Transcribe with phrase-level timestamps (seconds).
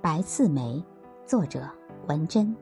[0.00, 0.80] 白刺梅，
[1.26, 1.68] 作者
[2.06, 2.54] 文珍。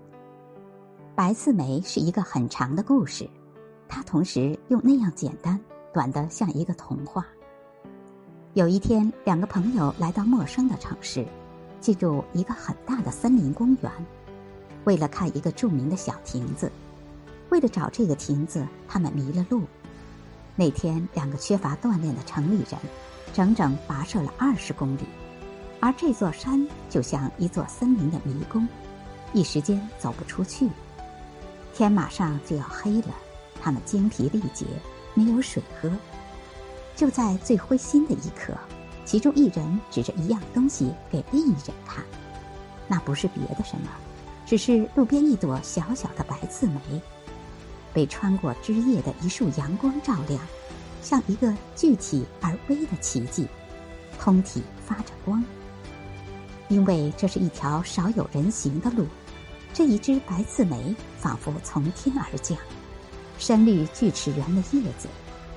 [1.15, 3.29] 白刺梅是一个很长的故事，
[3.87, 5.61] 它同时又那样简单，
[5.93, 7.27] 短得像一个童话。
[8.55, 11.27] 有一天，两个朋友来到陌生的城市，
[11.79, 13.93] 进入一个很大的森林公园，
[14.85, 16.73] 为了看一个著名的小亭子。
[17.51, 19.65] 为了找这个亭子，他们迷了路。
[20.57, 22.81] 那天，两个缺乏锻炼的城里人，
[23.35, 25.05] 整整跋涉了二十公里。
[25.87, 28.67] 而这座山就像一座森林的迷宫，
[29.33, 30.69] 一时间走不出去。
[31.73, 33.15] 天马上就要黑了，
[33.63, 34.67] 他们精疲力竭，
[35.15, 35.89] 没有水喝。
[36.97, 38.53] 就在最灰心的一刻，
[39.05, 42.05] 其中一人指着一样东西给另一人看，
[42.89, 43.89] 那不是别的什么，
[44.45, 46.81] 只是路边一朵小小的白刺梅，
[47.93, 50.41] 被穿过枝叶的一束阳光照亮，
[51.01, 53.47] 像一个具体而微的奇迹，
[54.19, 55.45] 通体发着光。
[56.69, 59.07] 因为这是一条少有人行的路，
[59.73, 62.59] 这一枝白刺梅仿佛从天而降，
[63.39, 65.09] 深绿锯齿圆的叶子，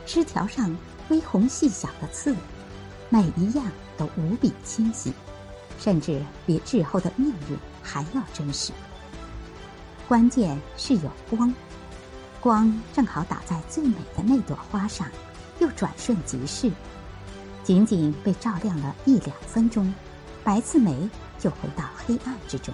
[0.06, 0.76] 枝条上
[1.10, 2.36] 微红细小的刺，
[3.10, 3.66] 每一样
[3.98, 5.12] 都无比清晰，
[5.80, 8.72] 甚至比滞后的命运还要真实。
[10.08, 11.54] 关键是有光，
[12.40, 15.08] 光正好打在最美的那朵花上，
[15.60, 16.72] 又转瞬即逝，
[17.64, 19.92] 仅仅被照亮了一两分钟。
[20.50, 22.74] 白刺梅就回到黑暗之中，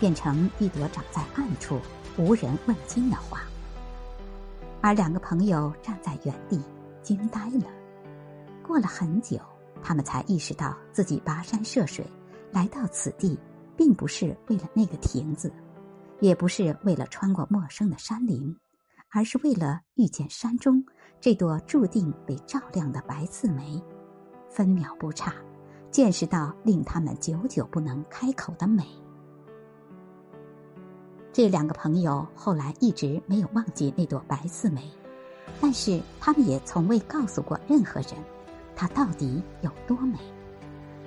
[0.00, 1.78] 变成一朵长在暗处、
[2.16, 3.38] 无人问津的花。
[4.80, 6.58] 而两个朋友站在原地，
[7.02, 7.66] 惊呆了。
[8.66, 9.38] 过了很久，
[9.82, 12.02] 他们才意识到自己跋山涉水
[12.50, 13.38] 来到此地，
[13.76, 15.52] 并不是为了那个亭子，
[16.18, 18.56] 也不是为了穿过陌生的山林，
[19.10, 20.82] 而是为了遇见山中
[21.20, 23.78] 这朵注定被照亮的白刺梅，
[24.48, 25.34] 分秒不差。
[25.92, 28.82] 见识到令他们久久不能开口的美。
[31.34, 34.82] 这两个朋友后来一直没有忘记那朵白刺梅，
[35.60, 38.12] 但是他们也从未告诉过任何人，
[38.74, 40.18] 它到底有多美。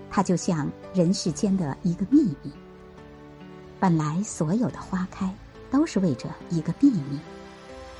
[0.07, 2.53] 它就像人世间的一个秘密。
[3.79, 5.33] 本来所有的花开
[5.71, 7.19] 都是为着一个秘密，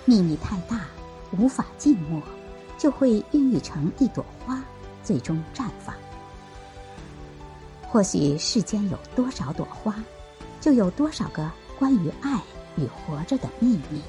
[0.05, 0.81] 秘密太大
[1.35, 2.21] 无法静默，
[2.77, 4.63] 就会孕育成一朵花，
[5.03, 5.95] 最终绽放。
[7.95, 9.95] 或许世间有多少朵花，
[10.59, 12.41] 就有多少个关于爱
[12.75, 14.01] 与活着的秘密。